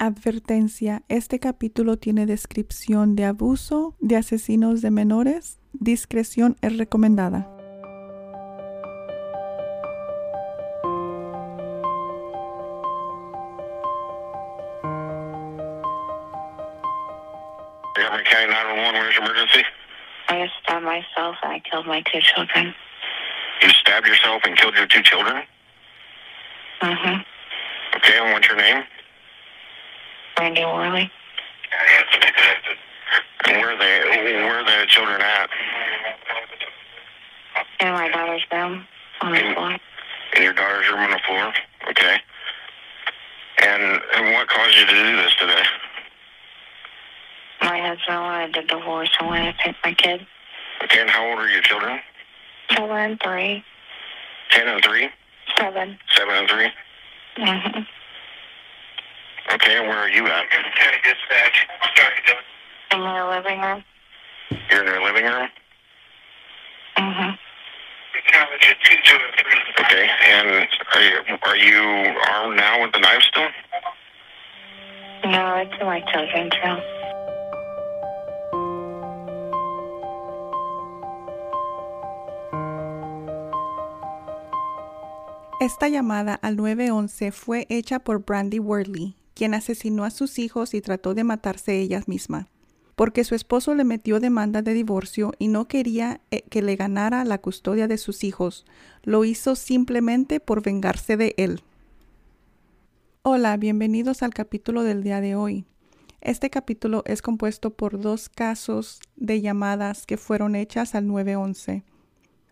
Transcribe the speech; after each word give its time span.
Advertencia, 0.00 1.02
este 1.08 1.40
capítulo 1.40 1.96
tiene 1.96 2.24
descripción 2.24 3.16
de 3.16 3.24
abuso 3.24 3.96
de 3.98 4.14
asesinos 4.14 4.80
de 4.80 4.92
menores. 4.92 5.58
Discreción 5.72 6.56
es 6.62 6.78
recomendada. 6.78 7.48
Montgomery 17.96 18.24
County 18.24 18.46
911, 18.46 18.94
where's 18.94 19.14
your 19.16 19.24
emergency? 19.24 19.64
I 20.28 20.46
stabbed 20.62 20.84
myself 20.84 21.34
and 21.42 21.52
I 21.54 21.58
killed 21.58 21.88
my 21.88 22.02
two 22.02 22.20
children. 22.20 22.72
You 23.62 23.70
stabbed 23.70 24.06
yourself 24.06 24.42
and 24.44 24.56
killed 24.56 24.76
your 24.76 24.86
two 24.86 25.02
children? 25.02 25.42
Mm-hmm. 26.82 27.20
Okay, 27.96 28.18
and 28.18 28.32
what's 28.32 28.46
your 28.46 28.58
name? 28.58 28.84
Randy 30.38 30.64
Worley. 30.64 31.10
And 33.46 33.56
where 33.56 33.70
are 33.70 33.78
they, 33.78 34.32
where 34.32 34.60
are 34.60 34.64
the 34.64 34.86
children 34.86 35.20
at? 35.20 35.50
In 37.80 37.92
my 37.92 38.08
daughter's 38.08 38.44
room 38.52 38.86
on 39.20 39.32
the 39.32 39.54
floor. 39.54 39.76
In 40.36 40.42
your 40.42 40.52
daughter's 40.52 40.88
room 40.90 41.00
on 41.00 41.10
the 41.10 41.20
floor? 41.26 41.52
Okay. 41.90 42.16
And, 43.64 44.00
and 44.14 44.34
what 44.34 44.48
caused 44.48 44.76
you 44.76 44.86
to 44.86 44.92
do 44.92 45.16
this 45.16 45.34
today? 45.40 45.62
My 47.62 47.80
husband 47.80 48.20
wanted 48.20 48.56
a 48.56 48.62
divorce 48.66 49.10
and 49.18 49.28
wanted 49.28 49.52
to 49.52 49.64
take 49.64 49.76
my 49.84 49.94
kid. 49.94 50.26
Okay, 50.84 51.00
and 51.00 51.10
how 51.10 51.28
old 51.28 51.38
are 51.40 51.48
your 51.48 51.62
children? 51.62 51.98
Seven 52.70 52.96
and 52.96 53.20
three. 53.22 53.64
Ten 54.50 54.68
and 54.68 54.82
three? 54.84 55.08
Seven. 55.58 55.98
Seven 56.16 56.34
and 56.34 56.48
three? 56.48 56.70
Mm-hmm. 57.36 57.80
Okay, 59.54 59.78
and 59.78 59.88
where 59.88 59.98
are 59.98 60.10
you 60.10 60.26
at? 60.26 60.50
County 60.50 60.98
dispatch. 61.02 61.66
In 62.92 63.00
their 63.00 63.28
living 63.28 63.60
room. 63.60 63.84
You're 64.70 64.80
in 64.82 64.86
your 64.86 65.02
living 65.04 65.24
room? 65.24 65.48
Mm-hmm. 66.96 67.30
Okay, 69.80 70.08
and 70.30 70.68
are 70.94 71.02
you, 71.02 71.38
are 71.42 71.56
you 71.56 72.18
armed 72.30 72.56
now 72.56 72.82
with 72.82 72.92
the 72.92 72.98
knife 72.98 73.22
still? 73.22 73.48
No, 75.30 75.56
it's 75.56 75.72
in 75.80 75.86
my 75.86 76.00
children's 76.12 76.52
room. 76.64 76.80
Esta 85.60 85.88
llamada 85.88 86.38
al 86.40 86.56
911 86.56 87.32
fue 87.32 87.66
hecha 87.68 87.98
por 87.98 88.20
Brandy 88.20 88.60
Worley, 88.60 89.16
quien 89.38 89.54
asesinó 89.54 90.02
a 90.04 90.10
sus 90.10 90.40
hijos 90.40 90.74
y 90.74 90.80
trató 90.80 91.14
de 91.14 91.22
matarse 91.22 91.78
ella 91.78 92.02
misma, 92.08 92.48
porque 92.96 93.22
su 93.22 93.36
esposo 93.36 93.76
le 93.76 93.84
metió 93.84 94.18
demanda 94.18 94.62
de 94.62 94.74
divorcio 94.74 95.32
y 95.38 95.46
no 95.46 95.68
quería 95.68 96.20
eh, 96.32 96.42
que 96.50 96.60
le 96.60 96.74
ganara 96.74 97.24
la 97.24 97.38
custodia 97.38 97.86
de 97.86 97.98
sus 97.98 98.24
hijos. 98.24 98.66
Lo 99.04 99.24
hizo 99.24 99.54
simplemente 99.54 100.40
por 100.40 100.60
vengarse 100.60 101.16
de 101.16 101.34
él. 101.36 101.62
Hola, 103.22 103.56
bienvenidos 103.58 104.24
al 104.24 104.34
capítulo 104.34 104.82
del 104.82 105.04
día 105.04 105.20
de 105.20 105.36
hoy. 105.36 105.64
Este 106.20 106.50
capítulo 106.50 107.04
es 107.06 107.22
compuesto 107.22 107.70
por 107.70 108.00
dos 108.00 108.28
casos 108.28 108.98
de 109.14 109.40
llamadas 109.40 110.04
que 110.04 110.16
fueron 110.16 110.56
hechas 110.56 110.96
al 110.96 111.06
911 111.06 111.84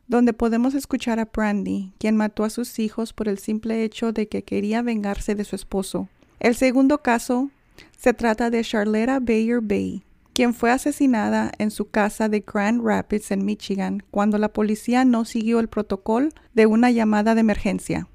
donde 0.09 0.33
podemos 0.33 0.75
escuchar 0.75 1.19
a 1.19 1.25
Brandy, 1.25 1.93
quien 1.99 2.17
mató 2.17 2.45
a 2.45 2.51
sus 2.51 2.79
hijos 2.79 3.13
por 3.13 3.27
el 3.27 3.39
simple 3.39 3.83
hecho 3.83 4.13
de 4.13 4.29
que 4.29 4.45
quería 4.45 4.81
vengarse 4.81 5.35
de 5.35 5.43
su 5.43 5.57
esposo. 5.57 6.09
El 6.39 6.55
segundo 6.55 7.03
caso 7.03 7.51
se 7.97 8.13
trata 8.13 8.51
de 8.51 8.63
Charlotta 8.63 9.21
Bayer 9.21 9.61
Bay, 9.61 10.05
quien 10.33 10.53
fue 10.53 10.71
asesinada 10.71 11.51
en 11.59 11.71
su 11.71 11.91
casa 11.91 12.29
de 12.29 12.45
Grand 12.47 12.85
Rapids 12.85 13.31
en 13.31 13.45
Michigan 13.45 14.03
cuando 14.11 14.37
la 14.39 14.53
policía 14.53 15.05
no 15.05 15.25
siguió 15.25 15.61
el 15.61 15.69
protocolo 15.69 16.29
de 16.55 16.67
una 16.67 16.91
llamada 16.91 17.35
de 17.35 17.41
emergencia. 17.41 18.09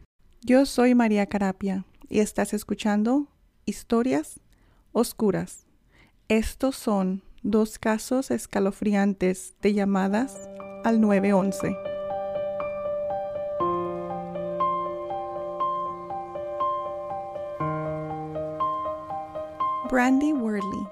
Yo 0.44 0.66
soy 0.66 0.96
María 0.96 1.26
Carapia 1.26 1.86
y 2.10 2.20
estás 2.20 2.54
escuchando 2.54 3.28
Historias 3.66 4.40
Oscuras. 4.92 5.66
Estos 6.28 6.76
son 6.76 7.24
dos 7.44 7.80
casos 7.80 8.32
escalofriantes 8.32 9.56
de 9.62 9.74
llamadas 9.74 10.50
al 10.84 11.02
911. 11.02 11.91
Brandy 19.92 20.32
Worley 20.32 20.88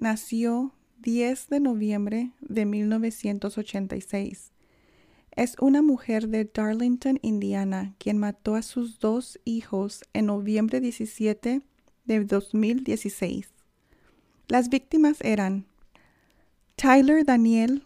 nació 0.00 0.74
10 1.02 1.50
de 1.50 1.60
noviembre 1.60 2.32
de 2.40 2.66
1986. 2.66 4.50
Es 5.30 5.54
una 5.60 5.82
mujer 5.82 6.26
de 6.26 6.50
Darlington, 6.52 7.20
Indiana, 7.22 7.94
quien 7.98 8.18
mató 8.18 8.56
a 8.56 8.62
sus 8.62 8.98
dos 8.98 9.38
hijos 9.44 10.02
en 10.14 10.26
noviembre 10.26 10.80
17 10.80 11.62
de 12.06 12.24
2016. 12.24 13.50
Las 14.48 14.68
víctimas 14.68 15.18
eran 15.20 15.66
Tyler 16.74 17.24
Daniel 17.24 17.84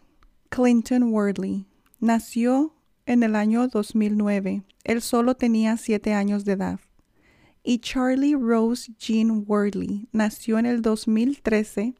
Clinton 0.49 1.13
Worley. 1.13 1.67
Nació 1.99 2.73
en 3.05 3.21
el 3.21 3.35
año 3.35 3.67
2009. 3.67 4.63
Él 4.83 5.01
solo 5.03 5.35
tenía 5.35 5.77
siete 5.77 6.13
años 6.13 6.43
de 6.43 6.53
edad. 6.53 6.79
Y 7.67 7.79
Charlie 7.79 8.35
Rose 8.35 8.93
Jean 8.99 9.43
Worley 9.47 10.07
nació 10.11 10.59
en 10.59 10.67
el 10.67 10.83
2013. 10.83 11.95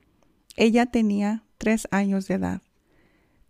Ella 0.56 0.86
tenía 0.86 1.44
tres 1.58 1.88
años 1.90 2.28
de 2.28 2.36
edad. 2.36 2.62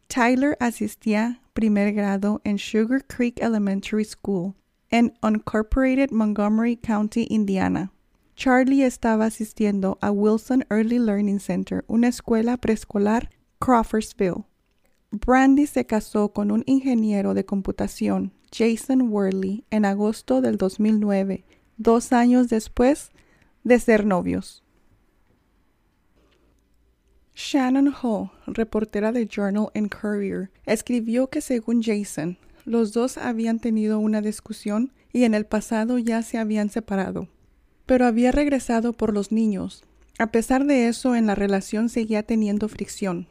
Tyler 0.07 0.55
asistía 0.61 1.41
primer 1.53 1.93
grado 1.93 2.39
en 2.45 2.57
Sugar 2.57 3.05
Creek 3.05 3.41
Elementary 3.41 4.05
School 4.05 4.55
en 4.91 5.13
Unincorporated 5.21 6.11
Montgomery 6.11 6.77
County, 6.77 7.27
Indiana. 7.29 7.91
Charlie 8.37 8.83
estaba 8.83 9.25
asistiendo 9.25 9.97
a 10.01 10.11
Wilson 10.11 10.65
Early 10.69 10.99
Learning 10.99 11.41
Center, 11.41 11.83
una 11.87 12.07
escuela 12.07 12.55
preescolar 12.55 13.29
Crawfordsville. 13.59 14.45
Brandy 15.11 15.67
se 15.67 15.85
casó 15.85 16.31
con 16.31 16.51
un 16.51 16.63
ingeniero 16.65 17.33
de 17.33 17.45
computación, 17.45 18.31
Jason 18.53 19.09
Worley, 19.11 19.65
en 19.69 19.83
agosto 19.83 20.39
del 20.39 20.57
2009, 20.57 21.43
dos 21.77 22.13
años 22.13 22.47
después 22.49 23.11
de 23.63 23.79
ser 23.79 24.05
novios. 24.05 24.63
Shannon 27.35 27.93
Hall, 28.01 28.31
reportera 28.47 29.11
de 29.11 29.27
Journal 29.27 29.69
and 29.75 29.89
Courier, 29.89 30.51
escribió 30.65 31.29
que 31.29 31.41
según 31.41 31.83
Jason, 31.83 32.37
los 32.63 32.93
dos 32.93 33.17
habían 33.17 33.59
tenido 33.59 33.99
una 33.99 34.21
discusión 34.21 34.93
y 35.11 35.25
en 35.25 35.33
el 35.33 35.45
pasado 35.45 35.97
ya 35.97 36.21
se 36.21 36.37
habían 36.37 36.69
separado, 36.69 37.27
pero 37.85 38.05
había 38.05 38.31
regresado 38.31 38.93
por 38.93 39.13
los 39.13 39.31
niños. 39.31 39.83
A 40.17 40.27
pesar 40.27 40.65
de 40.65 40.87
eso, 40.87 41.13
en 41.15 41.25
la 41.27 41.35
relación 41.35 41.89
seguía 41.89 42.23
teniendo 42.23 42.69
fricción. 42.69 43.27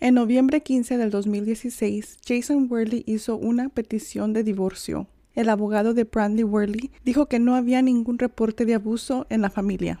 En 0.00 0.14
noviembre 0.14 0.62
15 0.62 0.96
del 0.96 1.10
2016, 1.10 2.18
Jason 2.26 2.66
Worley 2.70 3.04
hizo 3.06 3.36
una 3.36 3.68
petición 3.68 4.32
de 4.32 4.42
divorcio. 4.42 5.06
El 5.34 5.48
abogado 5.48 5.94
de 5.94 6.04
Brandy 6.04 6.44
Worley 6.44 6.90
dijo 7.04 7.26
que 7.26 7.38
no 7.38 7.54
había 7.56 7.82
ningún 7.82 8.18
reporte 8.18 8.64
de 8.64 8.74
abuso 8.74 9.26
en 9.30 9.42
la 9.42 9.50
familia. 9.50 10.00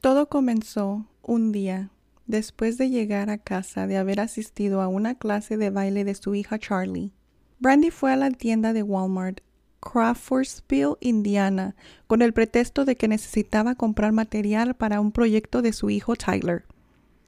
Todo 0.00 0.28
comenzó 0.28 1.06
un 1.22 1.52
día 1.52 1.90
después 2.26 2.78
de 2.78 2.90
llegar 2.90 3.28
a 3.30 3.38
casa 3.38 3.86
de 3.86 3.96
haber 3.96 4.20
asistido 4.20 4.80
a 4.80 4.88
una 4.88 5.14
clase 5.14 5.56
de 5.56 5.70
baile 5.70 6.04
de 6.04 6.14
su 6.14 6.34
hija 6.34 6.58
Charlie. 6.58 7.12
Brandy 7.58 7.90
fue 7.90 8.12
a 8.12 8.16
la 8.16 8.30
tienda 8.30 8.72
de 8.72 8.82
Walmart, 8.82 9.40
Crawfordsville, 9.80 10.96
Indiana, 11.00 11.74
con 12.06 12.22
el 12.22 12.32
pretexto 12.32 12.84
de 12.84 12.96
que 12.96 13.08
necesitaba 13.08 13.74
comprar 13.74 14.12
material 14.12 14.74
para 14.74 15.00
un 15.00 15.12
proyecto 15.12 15.62
de 15.62 15.72
su 15.72 15.90
hijo 15.90 16.16
Tyler. 16.16 16.64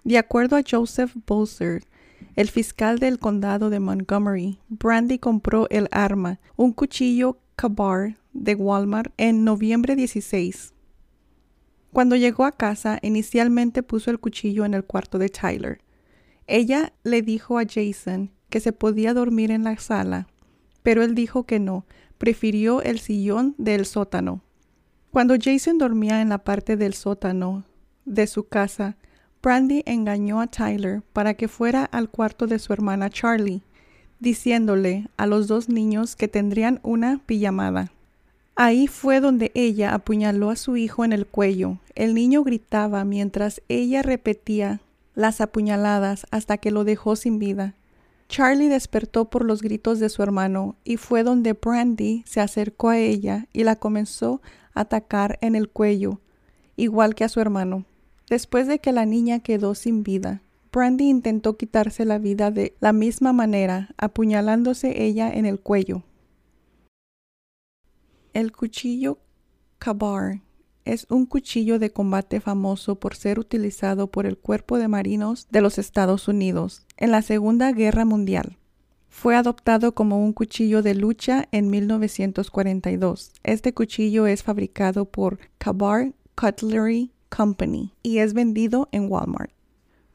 De 0.05 0.19
acuerdo 0.19 0.57
a 0.57 0.63
Joseph 0.69 1.13
Bolser, 1.27 1.85
el 2.37 2.49
fiscal 2.49 2.99
del 2.99 3.19
condado 3.19 3.71
de 3.71 3.81
Montgomery, 3.81 4.59
Brandy 4.69 5.19
compró 5.19 5.69
el 5.71 5.89
arma, 5.91 6.41
un 6.57 6.73
cuchillo 6.73 7.39
Kabar 7.57 8.17
de 8.33 8.55
Walmart, 8.55 9.13
en 9.17 9.45
noviembre 9.45 9.97
16. 9.97 10.75
Cuando 11.93 12.17
llegó 12.17 12.45
a 12.45 12.53
casa, 12.53 12.99
inicialmente 13.03 13.83
puso 13.83 14.11
el 14.11 14.19
cuchillo 14.19 14.65
en 14.65 14.75
el 14.75 14.85
cuarto 14.85 15.19
de 15.19 15.29
Tyler. 15.29 15.81
Ella 16.47 16.93
le 17.03 17.23
dijo 17.23 17.59
a 17.59 17.65
Jason 17.69 18.31
que 18.49 18.61
se 18.61 18.73
podía 18.73 19.15
dormir 19.15 19.51
en 19.51 19.65
la 19.65 19.77
sala, 19.79 20.27
pero 20.83 21.03
él 21.03 21.15
dijo 21.15 21.45
que 21.45 21.59
no, 21.59 21.87
prefirió 22.19 22.83
el 22.83 22.99
sillón 22.99 23.55
del 23.59 23.85
sótano. 23.85 24.43
Cuando 25.11 25.35
Jason 25.39 25.79
dormía 25.79 26.23
en 26.23 26.31
la 26.31 26.39
parte 26.39 26.77
del 26.77 26.95
sótano 26.95 27.65
de 28.05 28.27
su 28.27 28.49
casa, 28.49 28.97
Brandy 29.43 29.83
engañó 29.87 30.41
a 30.41 30.47
Tyler 30.47 31.03
para 31.13 31.35
que 31.35 31.49
fuera 31.49 31.85
al 31.85 32.09
cuarto 32.09 32.47
de 32.47 32.61
su 32.61 32.73
hermana 32.73 33.11
Charlie, 33.11 33.63
diciéndole 34.21 35.09
a 35.17 35.27
los 35.27 35.49
dos 35.49 35.69
niños 35.69 36.15
que 36.15 36.29
tendrían 36.29 36.79
una 36.85 37.21
pijamada. 37.27 37.91
Ahí 38.55 38.87
fue 38.87 39.19
donde 39.19 39.51
ella 39.55 39.95
apuñaló 39.95 40.51
a 40.51 40.57
su 40.57 40.77
hijo 40.77 41.05
en 41.05 41.13
el 41.13 41.27
cuello. 41.27 41.79
El 41.97 42.15
niño 42.15 42.45
gritaba 42.45 43.05
mientras 43.05 43.63
ella 43.69 44.03
repetía 44.03 44.81
las 45.17 45.41
apuñaladas 45.41 46.27
hasta 46.31 46.59
que 46.59 46.71
lo 46.71 46.85
dejó 46.85 47.17
sin 47.17 47.41
vida. 47.41 47.75
Charlie 48.29 48.69
despertó 48.69 49.29
por 49.29 49.45
los 49.45 49.61
gritos 49.61 49.99
de 49.99 50.09
su 50.09 50.23
hermano 50.23 50.77
y 50.85 50.99
fue 50.99 51.25
donde 51.25 51.55
Brandy 51.55 52.23
se 52.27 52.41
acercó 52.41 52.91
a 52.91 52.99
ella 52.99 53.49
y 53.53 53.65
la 53.65 53.75
comenzó 53.77 54.41
a 54.75 54.83
atacar 54.83 55.39
en 55.41 55.57
el 55.57 55.69
cuello, 55.69 56.21
igual 56.77 57.17
que 57.17 57.25
a 57.25 57.29
su 57.29 57.41
hermano. 57.41 57.85
Después 58.33 58.67
de 58.67 58.79
que 58.79 58.93
la 58.93 59.05
niña 59.05 59.41
quedó 59.41 59.75
sin 59.75 60.03
vida, 60.03 60.41
Brandy 60.73 61.07
intentó 61.11 61.59
quitarse 61.59 62.07
la 62.07 62.17
vida 62.17 62.51
de 62.51 62.75
la 62.81 62.95
misma 62.95 63.35
manera, 63.35 63.91
apuñalándose 63.99 65.05
ella 65.05 65.31
en 65.31 65.45
el 65.45 65.61
cuello. 65.61 66.03
El 68.33 68.51
cuchillo 68.53 69.19
Kabar 69.79 70.41
es 70.87 71.07
un 71.11 71.27
cuchillo 71.27 71.79
de 71.79 71.91
combate 71.91 72.41
famoso 72.41 72.95
por 72.95 73.17
ser 73.17 73.39
utilizado 73.39 74.07
por 74.07 74.25
el 74.25 74.39
Cuerpo 74.39 74.79
de 74.79 74.89
Marinos 74.89 75.47
de 75.51 75.61
los 75.61 75.77
Estados 75.77 76.27
Unidos 76.27 76.87
en 76.97 77.11
la 77.11 77.21
Segunda 77.21 77.71
Guerra 77.73 78.07
Mundial. 78.07 78.57
Fue 79.11 79.37
adoptado 79.37 79.95
como 79.95 80.25
un 80.25 80.33
cuchillo 80.33 80.81
de 80.81 80.95
lucha 80.95 81.49
en 81.53 81.69
1942. 81.69 83.33
Este 83.43 83.75
cuchillo 83.75 84.27
es 84.27 84.43
fabricado 84.43 85.05
por 85.05 85.39
Kabar 85.59 86.15
Cutlery 86.35 87.12
Company 87.35 87.95
y 88.03 88.19
es 88.19 88.35
vendido 88.35 88.89
en 88.93 89.11
Walmart. 89.11 89.53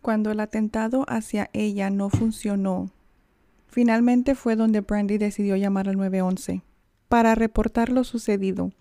Cuando 0.02 0.32
el 0.32 0.40
atentado 0.40 1.06
hacia 1.08 1.50
ella 1.54 1.90
no 1.90 2.10
funcionó, 2.10 2.92
finalmente 3.68 4.36
fue 4.36 4.56
donde 4.56 4.82
Brandy 4.82 5.18
decidió 5.18 5.56
llamar 5.56 5.90
al 5.90 5.98
911 5.98 6.62
para 7.10 7.36
reportar 7.36 7.90
lo 7.90 8.04
sucedido. 8.04 8.72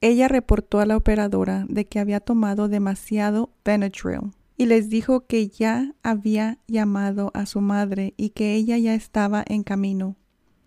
Ella 0.00 0.28
reportó 0.28 0.80
a 0.80 0.86
la 0.86 0.96
operadora 0.96 1.66
de 1.68 1.86
que 1.86 1.98
había 1.98 2.20
tomado 2.20 2.68
demasiado 2.68 3.50
Benadryl 3.64 4.32
y 4.56 4.66
les 4.66 4.88
dijo 4.88 5.26
que 5.26 5.48
ya 5.48 5.94
había 6.02 6.58
llamado 6.68 7.30
a 7.34 7.44
su 7.44 7.60
madre 7.60 8.14
y 8.16 8.30
que 8.30 8.54
ella 8.54 8.78
ya 8.78 8.94
estaba 8.94 9.44
en 9.46 9.62
camino. 9.62 10.16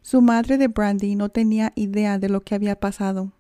Su 0.01 0.21
madre 0.21 0.57
de 0.57 0.67
Brandy 0.67 1.15
no 1.15 1.29
tenía 1.29 1.71
idea 1.75 2.19
de 2.19 2.27
lo 2.27 2.41
que 2.41 2.55
había 2.55 2.79
pasado. 2.79 3.31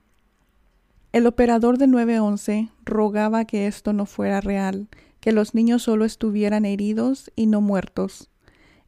El 1.13 1.27
operador 1.27 1.77
de 1.77 1.87
911 1.87 2.69
rogaba 2.83 3.45
que 3.45 3.67
esto 3.67 3.93
no 3.93 4.05
fuera 4.05 4.41
real, 4.41 4.89
que 5.21 5.31
los 5.31 5.55
niños 5.55 5.83
solo 5.83 6.03
estuvieran 6.03 6.65
heridos 6.65 7.31
y 7.35 7.45
no 7.45 7.61
muertos. 7.61 8.29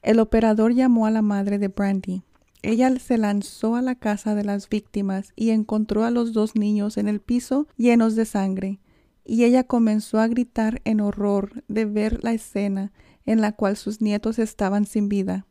El 0.02 0.20
operador 0.20 0.74
llamó 0.74 1.06
a 1.06 1.12
la 1.12 1.22
madre 1.22 1.60
de 1.60 1.70
Brandy, 1.70 2.24
ella 2.66 2.98
se 2.98 3.20
lanzó 3.20 3.76
a 3.76 3.84
la 3.84 3.94
casa 3.94 4.34
de 4.34 4.44
las 4.44 4.70
víctimas 4.70 5.34
y 5.36 5.52
encontró 5.52 6.04
a 6.04 6.10
los 6.10 6.34
dos 6.34 6.56
niños 6.56 6.98
en 6.98 7.08
el 7.08 7.20
piso 7.20 7.68
llenos 7.78 8.16
de 8.16 8.26
sangre, 8.26 8.80
y 9.24 9.44
ella 9.44 9.64
comenzó 9.64 10.20
a 10.20 10.28
gritar 10.28 10.82
en 10.84 11.00
horror 11.00 11.64
de 11.68 11.86
ver 11.86 12.24
la 12.24 12.34
escena 12.34 12.92
en 13.28 13.40
la 13.40 13.52
cual 13.52 13.78
sus 13.78 14.02
nietos 14.02 14.40
estaban 14.40 14.88
sin 14.88 15.10
vida. 15.10 15.46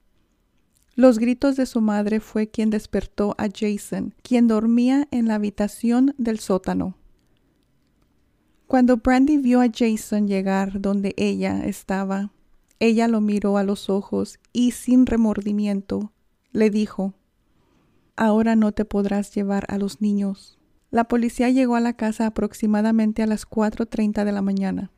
Los 0.96 1.18
gritos 1.18 1.56
de 1.56 1.66
su 1.66 1.80
madre 1.80 2.20
fue 2.20 2.48
quien 2.48 2.70
despertó 2.70 3.34
a 3.36 3.48
Jason, 3.52 4.14
quien 4.22 4.46
dormía 4.46 5.08
en 5.10 5.26
la 5.26 5.34
habitación 5.34 6.14
del 6.18 6.38
sótano. 6.38 6.96
Cuando 8.68 8.98
Brandy 8.98 9.38
vio 9.38 9.60
a 9.60 9.66
Jason 9.72 10.28
llegar 10.28 10.80
donde 10.80 11.14
ella 11.16 11.64
estaba, 11.64 12.30
ella 12.78 13.08
lo 13.08 13.20
miró 13.20 13.58
a 13.58 13.64
los 13.64 13.90
ojos 13.90 14.38
y 14.52 14.70
sin 14.70 15.06
remordimiento 15.06 16.12
le 16.52 16.70
dijo, 16.70 17.14
Ahora 18.16 18.54
no 18.54 18.70
te 18.70 18.84
podrás 18.84 19.34
llevar 19.34 19.64
a 19.68 19.78
los 19.78 20.00
niños. 20.00 20.58
La 20.92 21.04
policía 21.04 21.50
llegó 21.50 21.74
a 21.74 21.80
la 21.80 21.94
casa 21.94 22.26
aproximadamente 22.26 23.24
a 23.24 23.26
las 23.26 23.48
4.30 23.48 24.24
de 24.24 24.32
la 24.32 24.42
mañana. 24.42 24.92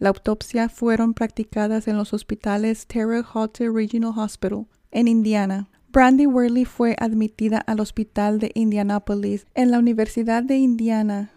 La 0.00 0.08
autopsia 0.08 0.68
fueron 0.68 1.14
practicadas 1.14 1.86
en 1.86 1.96
los 1.96 2.12
hospitales 2.12 2.88
Terre 2.88 3.22
Haute 3.32 3.70
Regional 3.70 4.12
Hospital 4.16 4.66
en 4.90 5.08
Indiana. 5.08 5.68
Brandy 5.92 6.26
Worley 6.26 6.64
fue 6.64 6.94
admitida 6.98 7.58
al 7.58 7.80
hospital 7.80 8.38
de 8.38 8.50
Indianapolis 8.54 9.46
en 9.54 9.70
la 9.70 9.78
Universidad 9.78 10.42
de 10.42 10.56
Indiana 10.56 11.30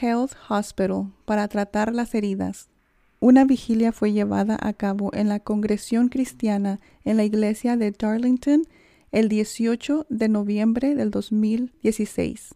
Health 0.00 0.32
Hospital 0.48 1.12
para 1.24 1.48
tratar 1.48 1.94
las 1.94 2.14
heridas. 2.14 2.68
Una 3.20 3.44
vigilia 3.44 3.92
fue 3.92 4.12
llevada 4.12 4.58
a 4.60 4.74
cabo 4.74 5.10
en 5.14 5.28
la 5.28 5.40
congresión 5.40 6.08
cristiana 6.08 6.80
en 7.04 7.16
la 7.16 7.24
iglesia 7.24 7.76
de 7.76 7.92
Darlington 7.92 8.64
el 9.12 9.28
18 9.28 10.06
de 10.10 10.28
noviembre 10.28 10.94
del 10.94 11.10
2016. 11.10 12.54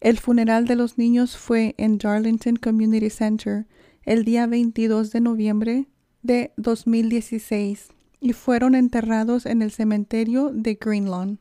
El 0.00 0.18
funeral 0.18 0.66
de 0.66 0.76
los 0.76 0.98
niños 0.98 1.36
fue 1.36 1.74
en 1.78 1.96
Darlington 1.96 2.56
Community 2.56 3.08
Center 3.08 3.66
el 4.02 4.24
día 4.24 4.46
22 4.46 5.10
de 5.10 5.20
noviembre 5.20 5.88
de 6.22 6.52
2016 6.56 7.88
y 8.20 8.32
fueron 8.32 8.74
enterrados 8.74 9.46
en 9.46 9.62
el 9.62 9.70
cementerio 9.70 10.50
de 10.52 10.78
Greenlawn. 10.80 11.38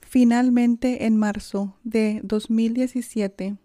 Finalmente, 0.00 1.06
en 1.06 1.16
marzo 1.16 1.76
de 1.82 2.20
2017, 2.22 3.56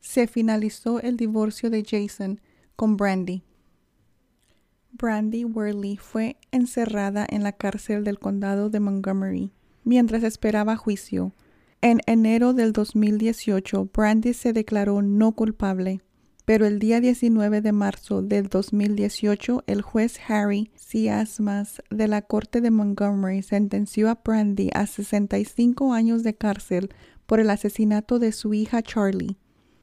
se 0.00 0.26
finalizó 0.26 1.00
el 1.00 1.16
divorcio 1.16 1.70
de 1.70 1.84
Jason 1.84 2.40
con 2.76 2.96
Brandy. 2.96 3.42
Brandy 4.92 5.44
Worley 5.44 5.96
fue 5.96 6.36
encerrada 6.50 7.26
en 7.28 7.42
la 7.42 7.52
cárcel 7.52 8.04
del 8.04 8.18
condado 8.18 8.70
de 8.70 8.80
Montgomery 8.80 9.52
mientras 9.84 10.22
esperaba 10.22 10.76
juicio. 10.76 11.32
En 11.80 12.00
enero 12.06 12.52
del 12.52 12.72
2018, 12.72 13.90
Brandy 13.94 14.34
se 14.34 14.52
declaró 14.52 15.00
no 15.02 15.32
culpable, 15.32 16.02
pero 16.50 16.66
el 16.66 16.80
día 16.80 17.00
19 17.00 17.60
de 17.60 17.70
marzo 17.70 18.22
del 18.22 18.48
2018, 18.48 19.62
el 19.68 19.82
juez 19.82 20.18
Harry 20.26 20.72
Ciasmas 20.74 21.80
de 21.90 22.08
la 22.08 22.22
Corte 22.22 22.60
de 22.60 22.72
Montgomery 22.72 23.44
sentenció 23.44 24.10
a 24.10 24.16
Brandy 24.16 24.68
a 24.74 24.88
65 24.88 25.92
años 25.94 26.24
de 26.24 26.34
cárcel 26.34 26.90
por 27.26 27.38
el 27.38 27.50
asesinato 27.50 28.18
de 28.18 28.32
su 28.32 28.52
hija 28.52 28.82
Charlie 28.82 29.36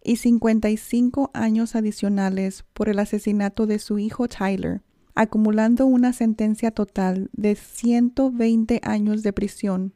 y 0.04 0.18
55 0.18 1.32
años 1.34 1.74
adicionales 1.74 2.66
por 2.74 2.90
el 2.90 3.00
asesinato 3.00 3.66
de 3.66 3.80
su 3.80 3.98
hijo 3.98 4.28
Tyler 4.28 4.82
acumulando 5.16 5.86
una 5.86 6.12
sentencia 6.12 6.72
total 6.72 7.30
de 7.32 7.56
120 7.56 8.82
años 8.84 9.24
de 9.24 9.32
prisión. 9.32 9.94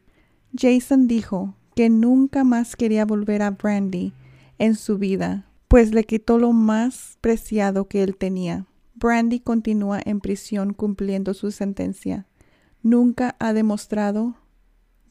Jason 0.58 1.10
dijo 1.10 1.58
que 1.76 1.90
nunca 1.90 2.46
más 2.46 2.78
quería 2.78 3.04
volver 3.04 3.42
a 3.42 3.52
Brandy 3.52 4.14
en 4.58 4.76
su 4.76 4.98
vida, 4.98 5.51
pues 5.72 5.94
le 5.94 6.04
quitó 6.04 6.38
lo 6.38 6.52
más 6.52 7.18
preciado 7.22 7.88
que 7.88 8.04
él 8.04 8.18
tenía. 8.18 8.66
Brandy 8.94 9.40
continúa 9.40 10.02
en 10.04 10.20
prisión 10.20 10.74
cumpliendo 10.74 11.34
su 11.34 11.50
sentencia. 11.50 12.26
Nunca 12.84 13.38
ha 13.40 13.54
demostrado 13.54 14.36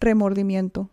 remordimiento. 0.00 0.90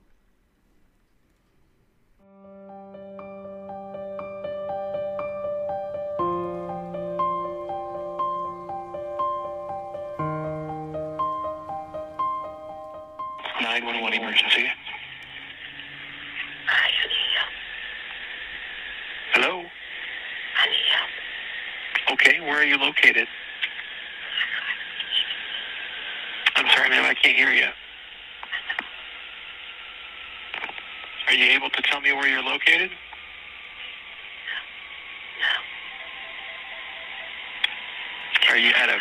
911 13.60 14.16
emergency. 14.16 14.57
Okay, 22.12 22.40
where 22.40 22.58
are 22.60 22.64
you 22.64 22.78
located? 22.78 23.28
I'm 26.56 26.68
sorry, 26.70 26.90
ma'am, 26.90 27.06
I 27.06 27.14
can't 27.14 27.36
hear 27.36 27.52
you. 27.52 27.68
Are 31.28 31.34
you 31.34 31.46
able 31.52 31.70
to 31.70 31.82
tell 31.82 32.00
me 32.02 32.14
where 32.14 32.28
you're 32.28 32.42
located? 32.42 32.90
No. 38.50 38.52
Are 38.54 38.58
you 38.58 38.70
at 38.70 38.90
a 38.90 38.98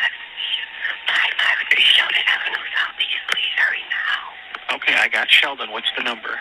553 1.07 1.85
Sheldon 1.85 2.25
Avenue 2.27 2.67
Southeast. 2.75 3.23
Please 3.31 3.55
hurry 3.57 3.85
now. 3.89 4.75
Okay, 4.77 4.95
I 4.95 5.09
got 5.09 5.31
Sheldon. 5.31 5.71
What's 5.71 5.91
the 5.97 6.03
number? 6.03 6.41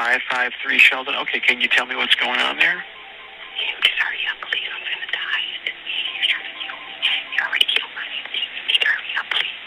553 0.00 0.78
Sheldon. 0.78 1.14
Okay, 1.14 1.40
can 1.40 1.60
you 1.60 1.68
tell 1.68 1.84
me 1.84 1.94
what's 1.94 2.14
going 2.14 2.40
on 2.40 2.56
there? 2.56 2.80
Can 3.84 3.92
hurry 4.00 4.24
up, 4.32 4.40
please? 4.48 4.64
I'm 4.72 4.80
gonna 4.80 5.12
die. 5.12 5.44
You're 5.60 6.24
trying 6.24 6.48
to 6.48 6.56
kill 6.56 6.72
me. 6.72 6.96
You 7.36 7.44
already 7.44 7.68
killed 7.68 7.92
my 7.92 8.08
baby. 8.08 8.40
You 8.40 8.64
need 8.64 8.80
to 8.80 8.88
hurry 8.88 9.12
up, 9.20 9.28
please. 9.28 9.60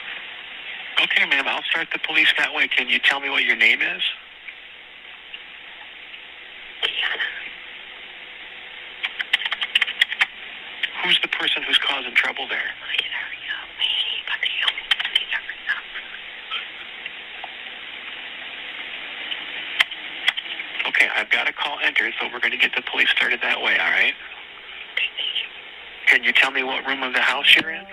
Okay, 1.05 1.29
ma'am, 1.29 1.45
I'll 1.45 1.61
start 1.69 1.93
the 1.93 1.99
police 2.01 2.33
that 2.41 2.49
way. 2.49 2.67
Can 2.67 2.89
you 2.89 2.97
tell 2.97 3.19
me 3.19 3.29
what 3.29 3.43
your 3.45 3.55
name 3.55 3.83
is? 3.83 4.01
Who's 11.05 11.19
the 11.21 11.27
person 11.29 11.61
who's 11.61 11.77
causing 11.77 12.15
trouble 12.15 12.47
there? 12.49 12.73
Please 12.89 13.13
hurry 13.13 13.37
up. 13.53 13.69
He's 13.77 14.25
about 14.25 14.41
to 14.41 14.49
kill 14.49 14.73
me. 14.73 14.81
Please 15.13 15.29
hurry 15.29 15.61
up. 15.77 15.85
Okay, 20.89 21.07
I've 21.23 21.29
got 21.29 21.47
a 21.47 21.53
call 21.53 21.77
entered, 21.81 22.13
so 22.19 22.27
we're 22.33 22.41
going 22.41 22.51
to 22.51 22.57
get 22.57 22.75
the 22.75 22.81
police 22.91 23.07
started 23.15 23.39
that 23.43 23.61
way, 23.61 23.77
all 23.79 23.91
right? 23.91 24.13
Can 26.05 26.21
you 26.21 26.33
tell 26.33 26.51
me 26.51 26.63
what 26.63 26.85
room 26.85 27.01
of 27.01 27.13
the 27.13 27.21
house 27.21 27.45
you're 27.55 27.69
in? 27.69 27.85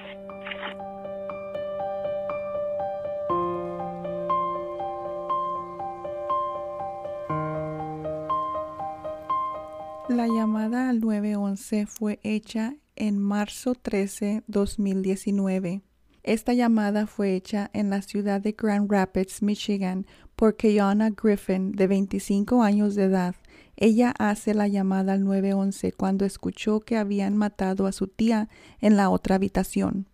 La 10.08 10.26
llamada 10.26 10.88
al 10.88 10.98
911 10.98 11.86
fue 11.86 12.18
hecha 12.24 12.74
en 12.96 13.20
marzo 13.20 13.76
13, 13.76 14.42
2019. 14.48 15.82
Esta 16.24 16.52
llamada 16.52 17.06
fue 17.06 17.36
hecha 17.36 17.70
en 17.72 17.90
la 17.90 18.02
ciudad 18.02 18.40
de 18.40 18.52
Grand 18.52 18.90
Rapids, 18.90 19.40
Michigan, 19.40 20.04
por 20.40 20.56
Keyona 20.56 21.10
Griffin, 21.10 21.72
de 21.72 21.86
25 21.86 22.62
años 22.62 22.94
de 22.94 23.04
edad. 23.04 23.34
Ella 23.76 24.14
hace 24.18 24.54
la 24.54 24.68
llamada 24.68 25.12
al 25.12 25.22
911 25.22 25.92
cuando 25.92 26.24
escuchó 26.24 26.80
que 26.80 26.96
habían 26.96 27.36
matado 27.36 27.86
a 27.86 27.92
su 27.92 28.06
tía 28.06 28.48
en 28.80 28.96
la 28.96 29.10
otra 29.10 29.34
habitación. 29.34 30.06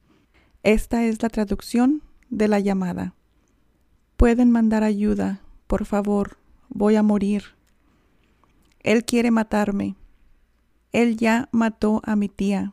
Esta 0.65 1.05
es 1.05 1.23
la 1.23 1.29
traducción 1.29 2.03
de 2.29 2.49
la 2.49 2.59
llamada. 2.59 3.15
Pueden 4.17 4.51
mandar 4.51 4.83
ayuda, 4.83 5.43
por 5.69 5.85
favor, 5.85 6.39
voy 6.71 6.97
a 6.97 7.05
morir. 7.05 7.45
Él 8.81 9.05
quiere 9.05 9.31
matarme. 9.31 9.95
Él 10.91 11.19
ya 11.19 11.49
mató 11.53 12.03
a 12.05 12.17
mi 12.17 12.29
tía. 12.29 12.73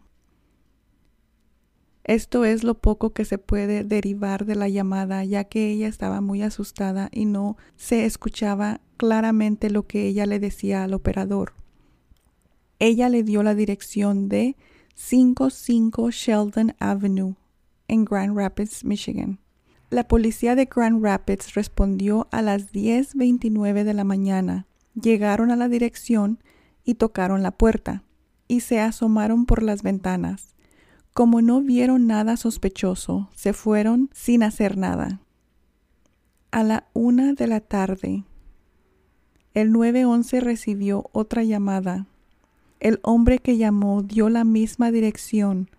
Esto 2.04 2.44
es 2.44 2.64
lo 2.64 2.76
poco 2.76 3.14
que 3.14 3.26
se 3.26 3.38
puede 3.38 3.84
derivar 3.84 4.46
de 4.46 4.56
la 4.56 4.68
llamada, 4.68 5.24
ya 5.24 5.46
que 5.46 5.70
ella 5.70 5.88
estaba 5.88 6.22
muy 6.22 6.42
asustada 6.42 7.10
y 7.12 7.26
no 7.26 7.58
se 7.76 8.06
escuchaba 8.06 8.82
claramente 8.98 9.70
lo 9.70 9.88
que 9.88 10.08
ella 10.08 10.26
le 10.26 10.40
decía 10.40 10.84
al 10.84 10.94
operador. 10.94 11.54
Ella 12.80 13.08
le 13.08 13.24
dio 13.24 13.44
la 13.44 13.56
dirección 13.56 14.28
de 14.28 14.58
55 14.96 16.12
Sheldon 16.12 16.76
Avenue 16.80 17.36
en 17.88 18.04
Grand 18.06 18.38
Rapids, 18.38 18.84
Michigan. 18.84 19.40
La 19.90 20.08
policía 20.08 20.56
de 20.56 20.66
Grand 20.66 21.04
Rapids 21.04 21.54
respondió 21.54 22.28
a 22.32 22.42
las 22.42 22.74
10.29 22.74 23.84
de 23.84 23.94
la 23.94 24.04
mañana 24.04 24.68
llegaron 25.00 25.52
a 25.52 25.56
la 25.56 25.68
dirección 25.68 26.40
y 26.84 26.96
tocaron 26.96 27.44
la 27.44 27.52
puerta, 27.52 28.04
y 28.48 28.60
se 28.60 28.80
asomaron 28.80 29.46
por 29.46 29.64
las 29.64 29.84
ventanas. 29.84 30.53
Como 31.14 31.42
no 31.42 31.62
vieron 31.62 32.08
nada 32.08 32.38
sospechoso, 32.38 33.30
se 33.36 33.54
fueron 33.54 34.10
sin 34.14 34.42
hacer 34.42 34.78
nada. 34.78 35.22
A 36.52 36.64
la 36.64 36.88
una 36.94 37.34
de 37.34 37.48
la 37.48 37.60
tarde, 37.60 38.24
el 39.54 39.72
911 39.72 40.40
recibió 40.40 41.10
otra 41.12 41.44
llamada. 41.44 42.08
El 42.80 43.00
hombre 43.04 43.38
que 43.38 43.58
llamó 43.58 44.02
dio 44.02 44.30
la 44.30 44.44
misma 44.44 44.92
dirección, 44.92 45.70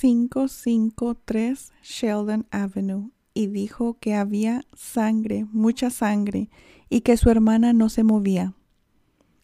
553 0.00 1.72
Sheldon 1.82 2.46
Avenue, 2.52 3.10
y 3.34 3.48
dijo 3.48 3.96
que 3.98 4.14
había 4.14 4.64
sangre, 4.74 5.46
mucha 5.50 5.90
sangre, 5.90 6.48
y 6.88 7.00
que 7.00 7.16
su 7.16 7.30
hermana 7.30 7.72
no 7.72 7.88
se 7.88 8.04
movía. 8.04 8.54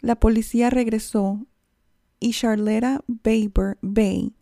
La 0.00 0.14
policía 0.14 0.70
regresó 0.70 1.44
y 2.20 2.30
Charlera 2.30 3.02
Baber 3.08 3.78
Bay, 3.82 4.34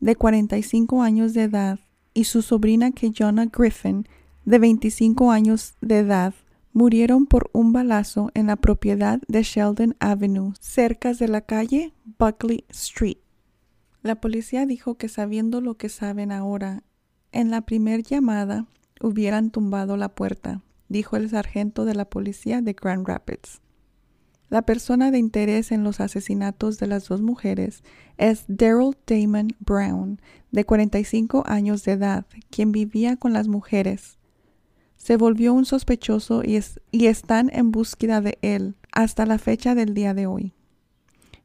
de 0.00 0.16
45 0.16 1.02
años 1.02 1.34
de 1.34 1.44
edad, 1.44 1.80
y 2.14 2.24
su 2.24 2.42
sobrina 2.42 2.90
Keyona 2.92 3.46
Griffin, 3.46 4.06
de 4.44 4.58
25 4.58 5.30
años 5.30 5.74
de 5.80 5.98
edad, 5.98 6.34
murieron 6.72 7.26
por 7.26 7.50
un 7.52 7.72
balazo 7.72 8.30
en 8.34 8.46
la 8.46 8.56
propiedad 8.56 9.20
de 9.28 9.42
Sheldon 9.42 9.96
Avenue, 10.00 10.52
cerca 10.60 11.12
de 11.12 11.28
la 11.28 11.40
calle 11.40 11.92
Buckley 12.18 12.64
Street. 12.70 13.18
La 14.02 14.20
policía 14.20 14.66
dijo 14.66 14.96
que 14.96 15.08
sabiendo 15.08 15.60
lo 15.60 15.76
que 15.76 15.88
saben 15.88 16.32
ahora, 16.32 16.82
en 17.32 17.50
la 17.50 17.62
primer 17.62 18.02
llamada 18.02 18.66
hubieran 19.00 19.50
tumbado 19.50 19.96
la 19.96 20.08
puerta 20.08 20.62
dijo 20.88 21.16
el 21.16 21.30
sargento 21.30 21.84
de 21.84 21.94
la 21.94 22.06
policía 22.06 22.60
de 22.62 22.72
Grand 22.72 23.06
Rapids. 23.06 23.60
La 24.50 24.62
persona 24.62 25.10
de 25.10 25.18
interés 25.18 25.72
en 25.72 25.84
los 25.84 26.00
asesinatos 26.00 26.78
de 26.78 26.86
las 26.86 27.08
dos 27.08 27.20
mujeres 27.20 27.82
es 28.16 28.44
Daryl 28.48 28.96
Damon 29.06 29.48
Brown, 29.60 30.20
de 30.52 30.64
45 30.64 31.44
años 31.46 31.84
de 31.84 31.92
edad, 31.92 32.26
quien 32.50 32.72
vivía 32.72 33.16
con 33.16 33.34
las 33.34 33.46
mujeres. 33.46 34.16
Se 34.96 35.18
volvió 35.18 35.52
un 35.52 35.66
sospechoso 35.66 36.42
y, 36.42 36.58
y 36.90 37.06
están 37.06 37.50
en 37.52 37.70
búsqueda 37.72 38.22
de 38.22 38.38
él 38.40 38.74
hasta 38.90 39.26
la 39.26 39.38
fecha 39.38 39.74
del 39.74 39.92
día 39.92 40.14
de 40.14 40.26
hoy. 40.26 40.54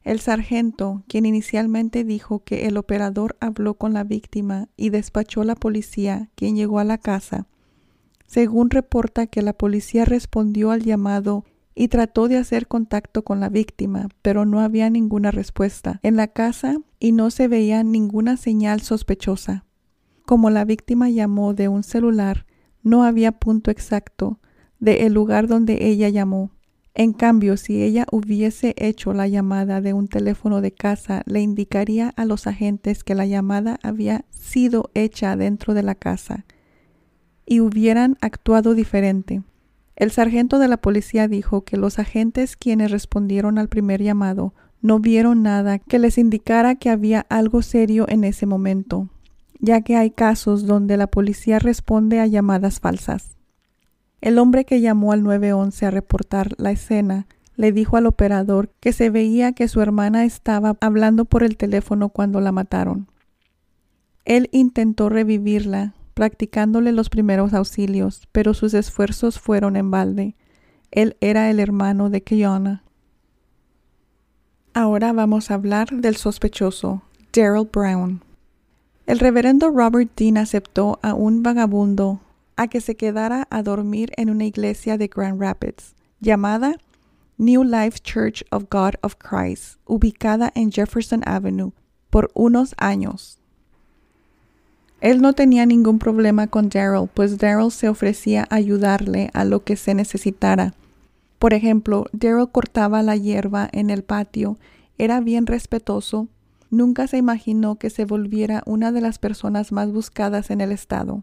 El 0.02 0.20
sargento, 0.20 1.02
quien 1.06 1.26
inicialmente 1.26 2.04
dijo 2.04 2.42
que 2.42 2.66
el 2.66 2.76
operador 2.78 3.36
habló 3.40 3.74
con 3.74 3.92
la 3.92 4.04
víctima 4.04 4.68
y 4.76 4.90
despachó 4.90 5.42
a 5.42 5.46
la 5.46 5.54
policía, 5.54 6.30
quien 6.34 6.56
llegó 6.56 6.78
a 6.78 6.84
la 6.84 6.98
casa, 6.98 7.46
según 8.26 8.70
reporta 8.70 9.26
que 9.26 9.42
la 9.42 9.52
policía 9.52 10.04
respondió 10.04 10.70
al 10.70 10.82
llamado 10.82 11.44
y 11.74 11.88
trató 11.88 12.28
de 12.28 12.38
hacer 12.38 12.68
contacto 12.68 13.24
con 13.24 13.40
la 13.40 13.48
víctima, 13.48 14.08
pero 14.22 14.44
no 14.44 14.60
había 14.60 14.90
ninguna 14.90 15.30
respuesta 15.30 16.00
en 16.02 16.16
la 16.16 16.28
casa 16.28 16.78
y 16.98 17.12
no 17.12 17.30
se 17.30 17.48
veía 17.48 17.82
ninguna 17.82 18.36
señal 18.36 18.80
sospechosa. 18.80 19.64
Como 20.24 20.50
la 20.50 20.64
víctima 20.64 21.10
llamó 21.10 21.52
de 21.52 21.68
un 21.68 21.82
celular, 21.82 22.46
no 22.82 23.04
había 23.04 23.32
punto 23.32 23.70
exacto 23.70 24.38
de 24.78 25.06
el 25.06 25.14
lugar 25.14 25.48
donde 25.48 25.86
ella 25.86 26.08
llamó. 26.08 26.50
En 26.94 27.12
cambio, 27.12 27.56
si 27.56 27.82
ella 27.82 28.06
hubiese 28.12 28.74
hecho 28.78 29.12
la 29.12 29.26
llamada 29.26 29.80
de 29.80 29.92
un 29.92 30.06
teléfono 30.06 30.60
de 30.60 30.72
casa, 30.72 31.22
le 31.26 31.40
indicaría 31.40 32.10
a 32.10 32.24
los 32.24 32.46
agentes 32.46 33.02
que 33.02 33.16
la 33.16 33.26
llamada 33.26 33.80
había 33.82 34.24
sido 34.30 34.90
hecha 34.94 35.34
dentro 35.34 35.74
de 35.74 35.82
la 35.82 35.96
casa 35.96 36.44
y 37.46 37.60
hubieran 37.60 38.16
actuado 38.20 38.74
diferente. 38.74 39.42
El 39.96 40.10
sargento 40.10 40.58
de 40.58 40.68
la 40.68 40.76
policía 40.76 41.28
dijo 41.28 41.62
que 41.62 41.76
los 41.76 41.98
agentes 41.98 42.56
quienes 42.56 42.90
respondieron 42.90 43.58
al 43.58 43.68
primer 43.68 44.02
llamado 44.02 44.54
no 44.82 44.98
vieron 44.98 45.42
nada 45.42 45.78
que 45.78 45.98
les 45.98 46.18
indicara 46.18 46.74
que 46.74 46.90
había 46.90 47.24
algo 47.28 47.62
serio 47.62 48.06
en 48.08 48.24
ese 48.24 48.44
momento, 48.44 49.08
ya 49.60 49.80
que 49.80 49.96
hay 49.96 50.10
casos 50.10 50.66
donde 50.66 50.96
la 50.96 51.06
policía 51.06 51.58
responde 51.58 52.20
a 52.20 52.26
llamadas 52.26 52.80
falsas. 52.80 53.36
El 54.20 54.38
hombre 54.38 54.64
que 54.64 54.80
llamó 54.80 55.12
al 55.12 55.22
911 55.22 55.86
a 55.86 55.90
reportar 55.90 56.52
la 56.58 56.70
escena 56.70 57.26
le 57.56 57.72
dijo 57.72 57.96
al 57.96 58.06
operador 58.06 58.70
que 58.80 58.92
se 58.92 59.10
veía 59.10 59.52
que 59.52 59.68
su 59.68 59.80
hermana 59.80 60.24
estaba 60.24 60.76
hablando 60.80 61.24
por 61.24 61.44
el 61.44 61.56
teléfono 61.56 62.08
cuando 62.08 62.40
la 62.40 62.52
mataron. 62.52 63.06
Él 64.24 64.48
intentó 64.52 65.08
revivirla, 65.08 65.94
practicándole 66.14 66.92
los 66.92 67.10
primeros 67.10 67.52
auxilios, 67.52 68.28
pero 68.32 68.54
sus 68.54 68.72
esfuerzos 68.74 69.38
fueron 69.38 69.76
en 69.76 69.90
balde. 69.90 70.36
Él 70.90 71.16
era 71.20 71.50
el 71.50 71.60
hermano 71.60 72.08
de 72.08 72.22
Kiona. 72.22 72.84
Ahora 74.72 75.12
vamos 75.12 75.50
a 75.50 75.54
hablar 75.54 75.88
del 75.90 76.16
sospechoso, 76.16 77.02
Daryl 77.32 77.68
Brown. 77.72 78.22
El 79.06 79.18
reverendo 79.18 79.70
Robert 79.70 80.10
Dean 80.16 80.38
aceptó 80.38 80.98
a 81.02 81.14
un 81.14 81.42
vagabundo 81.42 82.20
a 82.56 82.68
que 82.68 82.80
se 82.80 82.96
quedara 82.96 83.46
a 83.50 83.62
dormir 83.62 84.12
en 84.16 84.30
una 84.30 84.44
iglesia 84.44 84.96
de 84.96 85.08
Grand 85.08 85.40
Rapids, 85.40 85.94
llamada 86.20 86.76
New 87.36 87.64
Life 87.64 87.98
Church 88.00 88.44
of 88.50 88.64
God 88.70 88.94
of 89.02 89.16
Christ, 89.16 89.78
ubicada 89.86 90.52
en 90.54 90.70
Jefferson 90.70 91.22
Avenue, 91.26 91.72
por 92.10 92.30
unos 92.34 92.74
años. 92.78 93.40
Él 95.00 95.20
no 95.20 95.32
tenía 95.32 95.66
ningún 95.66 95.98
problema 95.98 96.46
con 96.46 96.68
Daryl, 96.68 97.08
pues 97.12 97.38
Daryl 97.38 97.70
se 97.70 97.88
ofrecía 97.88 98.46
a 98.48 98.56
ayudarle 98.56 99.30
a 99.34 99.44
lo 99.44 99.62
que 99.64 99.76
se 99.76 99.94
necesitara. 99.94 100.74
Por 101.38 101.52
ejemplo, 101.52 102.06
Daryl 102.12 102.48
cortaba 102.50 103.02
la 103.02 103.16
hierba 103.16 103.68
en 103.72 103.90
el 103.90 104.02
patio, 104.02 104.56
era 104.96 105.20
bien 105.20 105.46
respetuoso, 105.46 106.28
nunca 106.70 107.06
se 107.06 107.18
imaginó 107.18 107.76
que 107.76 107.90
se 107.90 108.04
volviera 108.04 108.62
una 108.66 108.92
de 108.92 109.00
las 109.00 109.18
personas 109.18 109.72
más 109.72 109.92
buscadas 109.92 110.50
en 110.50 110.60
el 110.60 110.72
estado. 110.72 111.22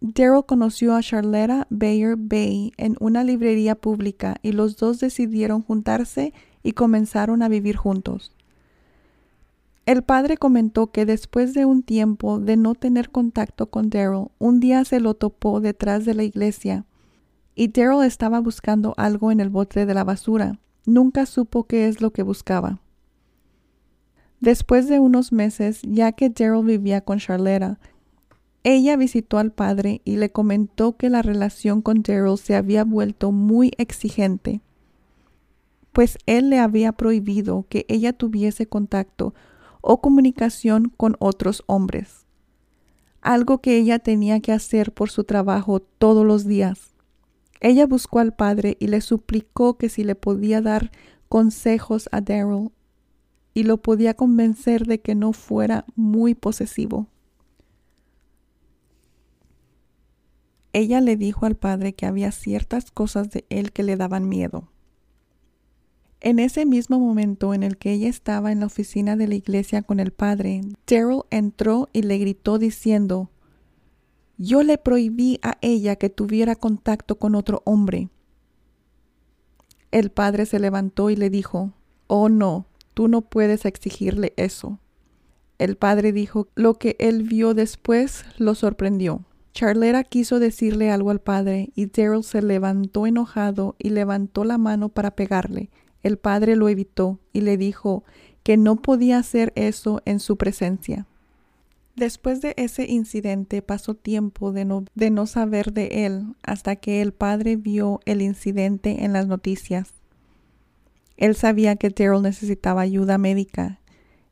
Daryl 0.00 0.44
conoció 0.46 0.94
a 0.94 1.02
Charlotta 1.02 1.66
Bayer 1.70 2.16
Bay 2.16 2.72
en 2.76 2.96
una 3.00 3.24
librería 3.24 3.74
pública 3.74 4.36
y 4.42 4.52
los 4.52 4.76
dos 4.76 5.00
decidieron 5.00 5.62
juntarse 5.62 6.32
y 6.62 6.72
comenzaron 6.72 7.42
a 7.42 7.48
vivir 7.48 7.76
juntos. 7.76 8.32
El 9.86 10.02
padre 10.02 10.38
comentó 10.38 10.92
que 10.92 11.04
después 11.04 11.52
de 11.52 11.66
un 11.66 11.82
tiempo 11.82 12.38
de 12.40 12.56
no 12.56 12.74
tener 12.74 13.10
contacto 13.10 13.66
con 13.66 13.90
Daryl, 13.90 14.28
un 14.38 14.58
día 14.58 14.84
se 14.84 14.98
lo 14.98 15.14
topó 15.14 15.60
detrás 15.60 16.04
de 16.06 16.14
la 16.14 16.22
iglesia 16.24 16.86
y 17.54 17.68
Daryl 17.68 18.04
estaba 18.04 18.40
buscando 18.40 18.94
algo 18.96 19.30
en 19.30 19.40
el 19.40 19.50
bote 19.50 19.86
de 19.86 19.94
la 19.94 20.04
basura. 20.04 20.58
Nunca 20.86 21.26
supo 21.26 21.64
qué 21.64 21.86
es 21.86 22.00
lo 22.00 22.12
que 22.12 22.22
buscaba. 22.22 22.80
Después 24.40 24.88
de 24.88 24.98
unos 24.98 25.32
meses, 25.32 25.80
ya 25.82 26.12
que 26.12 26.30
Daryl 26.30 26.64
vivía 26.64 27.02
con 27.02 27.18
Charlera, 27.18 27.78
ella 28.62 28.96
visitó 28.96 29.38
al 29.38 29.52
padre 29.52 30.00
y 30.04 30.16
le 30.16 30.32
comentó 30.32 30.96
que 30.96 31.10
la 31.10 31.20
relación 31.20 31.82
con 31.82 32.02
Daryl 32.02 32.38
se 32.38 32.54
había 32.54 32.84
vuelto 32.84 33.32
muy 33.32 33.72
exigente. 33.76 34.62
pues 35.92 36.18
él 36.26 36.50
le 36.50 36.58
había 36.58 36.90
prohibido 36.90 37.66
que 37.68 37.86
ella 37.88 38.12
tuviese 38.12 38.66
contacto 38.66 39.32
o 39.86 40.00
comunicación 40.00 40.90
con 40.96 41.14
otros 41.18 41.62
hombres, 41.66 42.24
algo 43.20 43.60
que 43.60 43.76
ella 43.76 43.98
tenía 43.98 44.40
que 44.40 44.52
hacer 44.52 44.92
por 44.92 45.10
su 45.10 45.24
trabajo 45.24 45.80
todos 45.80 46.24
los 46.24 46.46
días. 46.46 46.94
Ella 47.60 47.86
buscó 47.86 48.18
al 48.18 48.34
padre 48.34 48.78
y 48.80 48.86
le 48.86 49.02
suplicó 49.02 49.76
que 49.76 49.90
si 49.90 50.02
le 50.02 50.14
podía 50.14 50.62
dar 50.62 50.90
consejos 51.28 52.08
a 52.12 52.22
Daryl 52.22 52.70
y 53.52 53.64
lo 53.64 53.76
podía 53.82 54.14
convencer 54.14 54.86
de 54.86 55.00
que 55.00 55.14
no 55.14 55.34
fuera 55.34 55.84
muy 55.94 56.34
posesivo. 56.34 57.08
Ella 60.72 61.02
le 61.02 61.16
dijo 61.16 61.44
al 61.44 61.56
padre 61.56 61.92
que 61.92 62.06
había 62.06 62.32
ciertas 62.32 62.90
cosas 62.90 63.30
de 63.30 63.44
él 63.50 63.70
que 63.70 63.82
le 63.82 63.96
daban 63.96 64.28
miedo. 64.30 64.70
En 66.24 66.38
ese 66.38 66.64
mismo 66.64 66.98
momento 66.98 67.52
en 67.52 67.62
el 67.62 67.76
que 67.76 67.92
ella 67.92 68.08
estaba 68.08 68.50
en 68.50 68.60
la 68.60 68.66
oficina 68.66 69.14
de 69.14 69.28
la 69.28 69.34
iglesia 69.34 69.82
con 69.82 70.00
el 70.00 70.10
padre, 70.10 70.62
Daryl 70.86 71.20
entró 71.28 71.90
y 71.92 72.00
le 72.00 72.16
gritó 72.16 72.56
diciendo, 72.56 73.30
Yo 74.38 74.62
le 74.62 74.78
prohibí 74.78 75.38
a 75.42 75.58
ella 75.60 75.96
que 75.96 76.08
tuviera 76.08 76.56
contacto 76.56 77.16
con 77.16 77.34
otro 77.34 77.60
hombre. 77.66 78.08
El 79.90 80.10
padre 80.10 80.46
se 80.46 80.58
levantó 80.58 81.10
y 81.10 81.16
le 81.16 81.28
dijo, 81.28 81.74
Oh 82.06 82.30
no, 82.30 82.68
tú 82.94 83.06
no 83.06 83.20
puedes 83.20 83.66
exigirle 83.66 84.32
eso. 84.38 84.80
El 85.58 85.76
padre 85.76 86.12
dijo, 86.12 86.48
lo 86.54 86.78
que 86.78 86.96
él 87.00 87.24
vio 87.24 87.52
después 87.52 88.24
lo 88.38 88.54
sorprendió. 88.54 89.26
Charlera 89.52 90.04
quiso 90.04 90.38
decirle 90.38 90.90
algo 90.90 91.10
al 91.10 91.20
padre 91.20 91.70
y 91.74 91.84
Daryl 91.84 92.24
se 92.24 92.40
levantó 92.40 93.06
enojado 93.06 93.76
y 93.78 93.90
levantó 93.90 94.44
la 94.44 94.56
mano 94.56 94.88
para 94.88 95.10
pegarle. 95.10 95.68
El 96.04 96.18
padre 96.18 96.54
lo 96.54 96.68
evitó 96.68 97.18
y 97.32 97.40
le 97.40 97.56
dijo 97.56 98.04
que 98.44 98.56
no 98.56 98.76
podía 98.76 99.18
hacer 99.18 99.52
eso 99.56 100.02
en 100.04 100.20
su 100.20 100.36
presencia. 100.36 101.08
Después 101.96 102.40
de 102.40 102.54
ese 102.56 102.86
incidente 102.90 103.62
pasó 103.62 103.94
tiempo 103.94 104.52
de 104.52 104.64
no, 104.64 104.84
de 104.94 105.10
no 105.10 105.26
saber 105.26 105.72
de 105.72 106.06
él 106.06 106.34
hasta 106.42 106.76
que 106.76 107.00
el 107.02 107.12
padre 107.12 107.56
vio 107.56 108.00
el 108.04 108.20
incidente 108.20 109.04
en 109.04 109.12
las 109.12 109.26
noticias. 109.26 109.94
Él 111.16 111.36
sabía 111.36 111.76
que 111.76 111.90
Daryl 111.90 112.22
necesitaba 112.22 112.82
ayuda 112.82 113.16
médica 113.16 113.80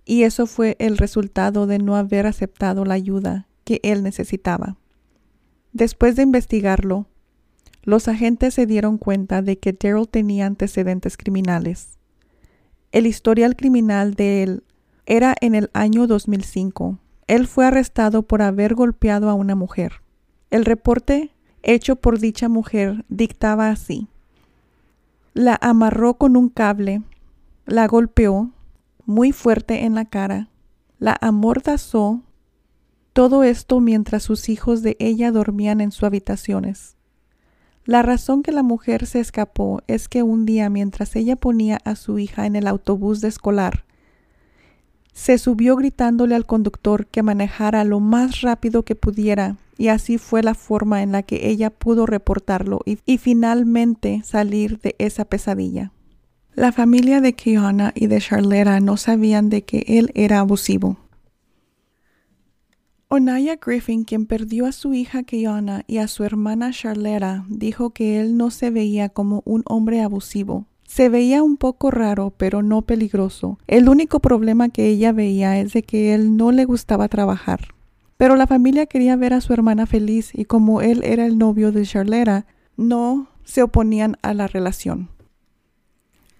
y 0.04 0.24
eso 0.24 0.46
fue 0.46 0.76
el 0.78 0.98
resultado 0.98 1.66
de 1.66 1.78
no 1.78 1.96
haber 1.96 2.26
aceptado 2.26 2.84
la 2.84 2.94
ayuda 2.94 3.46
que 3.64 3.80
él 3.82 4.02
necesitaba. 4.02 4.76
Después 5.72 6.16
de 6.16 6.22
investigarlo, 6.22 7.06
los 7.82 8.08
agentes 8.08 8.54
se 8.54 8.66
dieron 8.66 8.98
cuenta 8.98 9.42
de 9.42 9.58
que 9.58 9.72
Daryl 9.72 10.08
tenía 10.08 10.46
antecedentes 10.46 11.16
criminales. 11.16 11.98
El 12.92 13.06
historial 13.06 13.56
criminal 13.56 14.14
de 14.14 14.42
él 14.42 14.64
era 15.06 15.34
en 15.40 15.54
el 15.54 15.70
año 15.72 16.06
2005. 16.06 16.98
Él 17.26 17.46
fue 17.46 17.66
arrestado 17.66 18.22
por 18.22 18.42
haber 18.42 18.74
golpeado 18.74 19.28
a 19.30 19.34
una 19.34 19.54
mujer. 19.54 20.02
El 20.50 20.64
reporte 20.64 21.30
hecho 21.62 21.96
por 21.96 22.18
dicha 22.18 22.48
mujer 22.48 23.04
dictaba 23.08 23.70
así. 23.70 24.08
La 25.34 25.58
amarró 25.60 26.14
con 26.14 26.36
un 26.36 26.48
cable, 26.50 27.02
la 27.66 27.86
golpeó 27.86 28.50
muy 29.06 29.32
fuerte 29.32 29.84
en 29.84 29.94
la 29.94 30.04
cara, 30.04 30.48
la 30.98 31.16
amordazó 31.20 32.22
todo 33.12 33.42
esto 33.42 33.80
mientras 33.80 34.22
sus 34.22 34.48
hijos 34.48 34.82
de 34.82 34.96
ella 34.98 35.32
dormían 35.32 35.80
en 35.80 35.90
sus 35.90 36.04
habitaciones. 36.04 36.96
La 37.84 38.02
razón 38.02 38.42
que 38.42 38.52
la 38.52 38.62
mujer 38.62 39.06
se 39.06 39.18
escapó 39.18 39.82
es 39.88 40.08
que 40.08 40.22
un 40.22 40.46
día 40.46 40.70
mientras 40.70 41.16
ella 41.16 41.36
ponía 41.36 41.78
a 41.84 41.96
su 41.96 42.18
hija 42.18 42.46
en 42.46 42.54
el 42.54 42.68
autobús 42.68 43.20
de 43.20 43.28
escolar, 43.28 43.84
se 45.12 45.36
subió 45.36 45.76
gritándole 45.76 46.34
al 46.34 46.46
conductor 46.46 47.06
que 47.06 47.22
manejara 47.22 47.84
lo 47.84 48.00
más 48.00 48.40
rápido 48.40 48.82
que 48.84 48.94
pudiera 48.94 49.56
y 49.76 49.88
así 49.88 50.16
fue 50.16 50.42
la 50.42 50.54
forma 50.54 51.02
en 51.02 51.12
la 51.12 51.22
que 51.22 51.48
ella 51.48 51.70
pudo 51.70 52.06
reportarlo 52.06 52.80
y, 52.84 53.18
finalmente 53.18 54.22
salir 54.24 54.78
de 54.80 54.94
esa 54.98 55.24
pesadilla. 55.24 55.92
La 56.54 56.72
familia 56.72 57.20
de 57.20 57.32
Kiana 57.32 57.92
y 57.94 58.06
de 58.06 58.20
Charlera 58.20 58.80
no 58.80 58.96
sabían 58.96 59.48
de 59.48 59.64
que 59.64 59.84
él 59.88 60.10
era 60.14 60.38
abusivo. 60.38 60.98
Onaya 63.14 63.56
Griffin, 63.56 64.04
quien 64.04 64.24
perdió 64.24 64.64
a 64.64 64.72
su 64.72 64.94
hija 64.94 65.22
Kiana 65.22 65.84
y 65.86 65.98
a 65.98 66.08
su 66.08 66.24
hermana 66.24 66.70
Charlera, 66.72 67.44
dijo 67.50 67.90
que 67.90 68.18
él 68.18 68.38
no 68.38 68.50
se 68.50 68.70
veía 68.70 69.10
como 69.10 69.42
un 69.44 69.62
hombre 69.66 70.00
abusivo. 70.00 70.64
Se 70.86 71.10
veía 71.10 71.42
un 71.42 71.58
poco 71.58 71.90
raro, 71.90 72.32
pero 72.34 72.62
no 72.62 72.80
peligroso. 72.80 73.58
El 73.66 73.90
único 73.90 74.20
problema 74.20 74.70
que 74.70 74.86
ella 74.86 75.12
veía 75.12 75.60
es 75.60 75.74
de 75.74 75.82
que 75.82 76.14
él 76.14 76.38
no 76.38 76.52
le 76.52 76.64
gustaba 76.64 77.08
trabajar. 77.08 77.74
Pero 78.16 78.34
la 78.34 78.46
familia 78.46 78.86
quería 78.86 79.14
ver 79.16 79.34
a 79.34 79.42
su 79.42 79.52
hermana 79.52 79.84
feliz 79.84 80.30
y 80.32 80.46
como 80.46 80.80
él 80.80 81.02
era 81.04 81.26
el 81.26 81.36
novio 81.36 81.70
de 81.70 81.84
Charlera, 81.84 82.46
no 82.78 83.28
se 83.44 83.62
oponían 83.62 84.16
a 84.22 84.32
la 84.32 84.46
relación. 84.46 85.10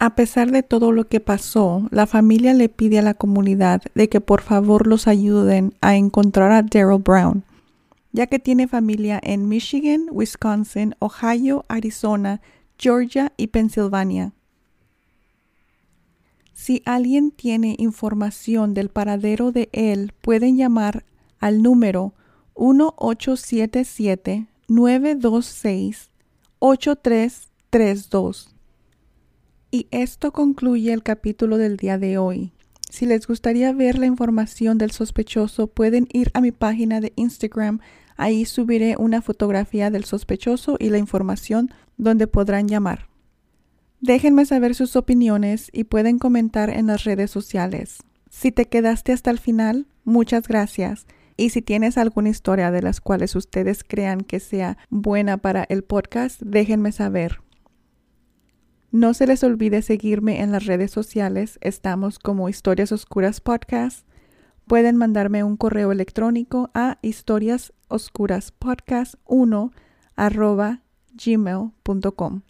A 0.03 0.17
pesar 0.17 0.51
de 0.51 0.65
todo 0.65 0.91
lo 0.91 1.07
que 1.07 1.21
pasó, 1.21 1.87
la 1.93 2.09
familia 2.09 2.55
le 2.55 2.69
pide 2.69 2.99
a 2.99 3.03
la 3.03 3.15
comunidad 3.15 3.83
de 3.95 4.09
que 4.09 4.21
por 4.21 4.43
favor 4.43 4.89
los 4.89 5.07
ayuden 5.07 5.75
a 5.81 5.95
encontrar 5.95 6.51
a 6.51 6.63
Daryl 6.65 7.01
Brown, 7.01 7.45
ya 8.11 8.27
que 8.27 8.41
tiene 8.41 8.67
familia 8.67 9.21
en 9.23 9.49
Michigan, 9.49 10.07
Wisconsin, 10.11 10.97
Ohio, 10.99 11.65
Arizona, 11.69 12.41
Georgia 12.77 13.33
y 13.37 13.47
Pensilvania. 13.47 14.33
Si 16.53 16.83
alguien 16.85 17.31
tiene 17.31 17.77
información 17.79 18.75
del 18.75 18.89
paradero 18.89 19.53
de 19.53 19.69
él, 19.71 20.15
pueden 20.21 20.57
llamar 20.57 21.05
al 21.39 21.63
número 21.63 22.13
1877 22.57 24.49
926 24.67 26.11
8332 26.59 28.53
y 29.73 29.89
esto 29.91 30.33
concluye 30.33 30.93
el 30.93 31.03
capítulo 31.03 31.57
del 31.57 31.79
día 31.79 31.97
de 31.97 32.19
hoy. 32.19 32.53
Si 32.91 33.07
les 33.07 33.27
gustaría 33.27 33.73
ver 33.73 33.99
la 33.99 34.05
información 34.05 34.77
del 34.77 34.91
sospechoso, 34.91 35.67
pueden 35.67 36.07
ir 36.13 36.31
a 36.35 36.43
mi 36.43 36.53
página 36.53 37.01
de 37.01 37.15
Instagram. 37.17 37.81
Ahí 38.19 38.45
subiré 38.45 38.97
una 38.99 39.23
fotografía 39.23 39.91
del 39.91 40.05
sospechoso 40.05 40.77
y 40.79 40.91
la 40.91 40.99
información 40.99 41.71
donde 41.97 42.27
podrán 42.27 42.69
llamar. 42.69 43.09
Déjenme 44.03 44.45
saber 44.45 44.75
sus 44.75 44.95
opiniones 44.95 45.71
y 45.73 45.85
pueden 45.85 46.19
comentar 46.19 46.69
en 46.69 46.89
las 46.89 47.05
redes 47.05 47.31
sociales. 47.31 48.03
Si 48.29 48.53
te 48.53 48.67
quedaste 48.67 49.13
hasta 49.13 49.31
el 49.31 49.39
final, 49.39 49.87
muchas 50.05 50.47
gracias. 50.47 51.07
Y 51.39 51.49
si 51.49 51.63
tienes 51.63 51.97
alguna 51.97 52.29
historia 52.29 52.71
de 52.71 52.83
las 52.83 53.01
cuales 53.01 53.35
ustedes 53.37 53.85
crean 53.85 54.21
que 54.21 54.39
sea 54.39 54.77
buena 54.91 55.39
para 55.39 55.65
el 55.65 55.83
podcast, 55.83 56.43
déjenme 56.43 56.93
saber. 56.93 57.41
No 58.93 59.13
se 59.15 59.27
les 59.27 59.43
olvide 59.43 59.81
seguirme 59.81 60.43
en 60.43 60.53
las 60.53 60.67
redes 60.67 60.91
sociales. 60.91 61.59
Estamos 61.63 62.19
como 62.19 62.51
Historias 62.51 62.93
Oscuras 62.93 63.41
Podcast. 63.41 64.07
Pueden 64.67 64.99
mandarme 64.99 65.43
un 65.43 65.57
correo 65.57 65.93
electrónico 65.93 66.71
a 66.75 66.99
historiasoscuraspodcast1 67.01 69.73
arroba 70.15 70.83
gmail.com. 71.15 72.43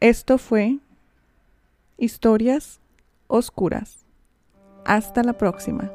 Esto 0.00 0.36
fue 0.36 0.80
Historias 1.96 2.80
Oscuras. 3.26 4.04
Hasta 4.84 5.22
la 5.22 5.32
próxima. 5.32 5.90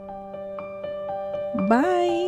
Bye. 1.69 2.24